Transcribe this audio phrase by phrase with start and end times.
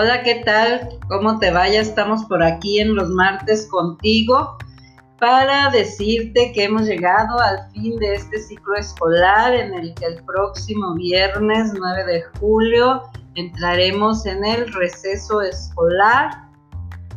[0.00, 0.90] Hola, ¿qué tal?
[1.08, 1.80] ¿Cómo te vaya?
[1.80, 4.56] Estamos por aquí en los martes contigo
[5.18, 10.22] para decirte que hemos llegado al fin de este ciclo escolar en el que el
[10.22, 13.02] próximo viernes 9 de julio
[13.34, 16.30] entraremos en el receso escolar.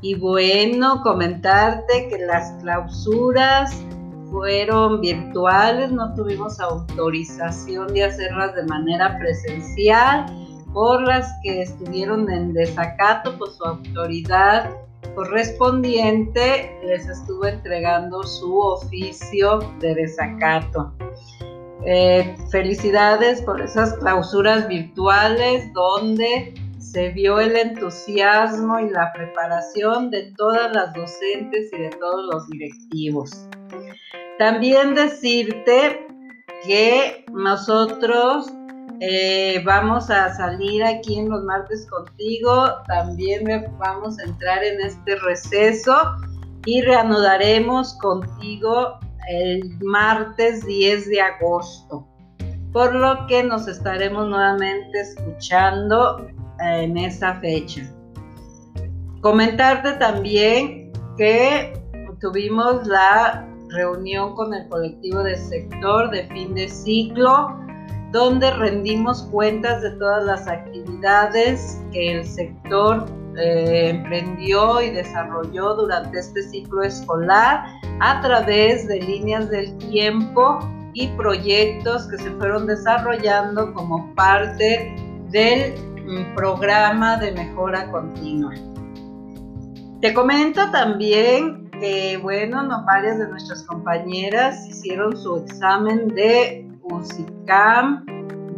[0.02, 3.78] Y bueno, comentarte que las clausuras
[4.32, 10.41] fueron virtuales, no tuvimos autorización de hacerlas de manera presencial
[10.74, 14.70] por las que estuvieron en desacato, pues su autoridad
[15.16, 20.94] correspondiente les estuvo entregando su oficio de desacato.
[21.86, 30.32] Eh, felicidades por esas clausuras virtuales donde se vio el entusiasmo y la preparación de
[30.38, 33.48] todas las docentes y de todos los directivos.
[34.38, 36.08] También decirte
[36.66, 38.52] que nosotros
[39.04, 42.68] eh, vamos a salir aquí en los martes contigo.
[42.86, 43.46] También
[43.80, 45.96] vamos a entrar en este receso
[46.68, 52.08] y reanudaremos contigo el martes 10 de agosto.
[52.72, 56.28] Por lo que nos estaremos nuevamente escuchando
[56.60, 57.82] en esa fecha.
[59.22, 61.74] Comentarte también que
[62.20, 67.61] tuvimos la reunión con el colectivo de sector de fin de ciclo
[68.12, 73.06] donde rendimos cuentas de todas las actividades que el sector
[73.38, 77.64] eh, emprendió y desarrolló durante este ciclo escolar
[78.02, 80.60] a través de líneas del tiempo
[80.94, 84.94] y proyectos que se fueron desarrollando como parte
[85.30, 85.74] del
[86.06, 88.54] mm, programa de mejora continua.
[90.02, 98.06] Te comento también que, bueno, no, varias de nuestras compañeras hicieron su examen de UCICAM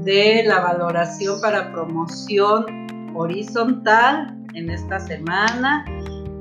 [0.03, 2.65] de la valoración para promoción
[3.15, 5.85] horizontal en esta semana.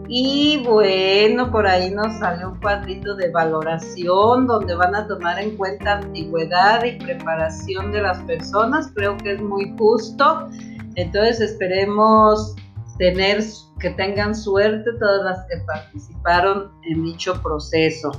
[0.09, 5.56] Y bueno, por ahí nos salió un cuadrito de valoración donde van a tomar en
[5.56, 8.91] cuenta antigüedad y preparación de las personas.
[8.94, 10.49] Creo que es muy justo.
[10.97, 12.55] Entonces esperemos
[12.99, 13.43] tener
[13.81, 18.11] que tengan suerte todas las que participaron en dicho proceso.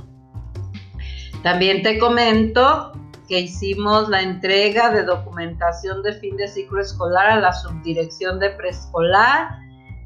[1.42, 2.92] También te comento
[3.28, 8.48] que hicimos la entrega de documentación de fin de ciclo escolar a la subdirección de
[8.50, 9.58] preescolar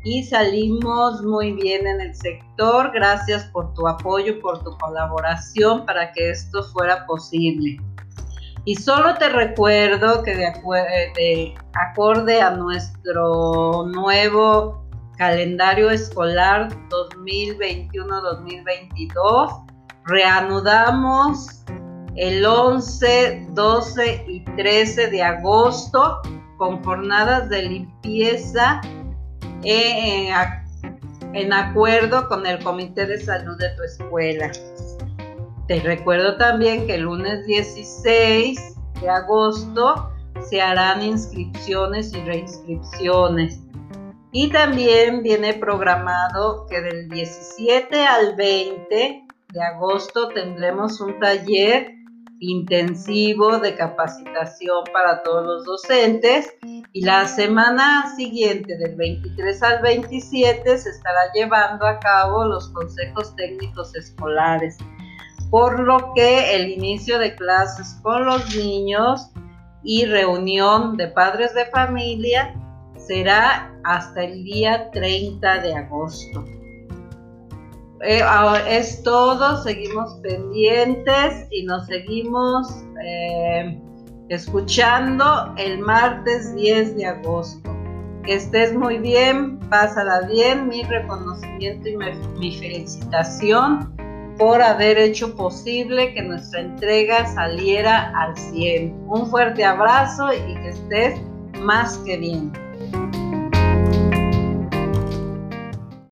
[0.04, 2.90] y salimos muy bien en el sector.
[2.92, 7.78] Gracias por tu apoyo, por tu colaboración para que esto fuera posible.
[8.64, 10.52] Y solo te recuerdo que de,
[11.16, 14.84] de acorde a nuestro nuevo
[15.16, 19.66] calendario escolar 2021-2022,
[20.04, 21.64] reanudamos
[22.18, 26.20] el 11, 12 y 13 de agosto
[26.56, 28.80] con jornadas de limpieza
[29.62, 30.34] en,
[31.32, 34.50] en acuerdo con el Comité de Salud de tu escuela.
[35.68, 40.10] Te recuerdo también que el lunes 16 de agosto
[40.50, 43.60] se harán inscripciones y reinscripciones.
[44.32, 51.97] Y también viene programado que del 17 al 20 de agosto tendremos un taller
[52.40, 56.54] intensivo de capacitación para todos los docentes
[56.92, 63.34] y la semana siguiente del 23 al 27 se estará llevando a cabo los consejos
[63.36, 64.78] técnicos escolares,
[65.50, 69.30] por lo que el inicio de clases con los niños
[69.82, 72.54] y reunión de padres de familia
[72.96, 76.44] será hasta el día 30 de agosto.
[78.02, 78.22] Eh,
[78.68, 82.68] es todo, seguimos pendientes y nos seguimos
[83.04, 83.80] eh,
[84.28, 87.74] escuchando el martes 10 de agosto.
[88.24, 91.96] Que estés muy bien, pásala bien, mi reconocimiento y
[92.38, 93.96] mi felicitación
[94.38, 98.94] por haber hecho posible que nuestra entrega saliera al 100.
[99.08, 101.20] Un fuerte abrazo y que estés
[101.60, 102.52] más que bien.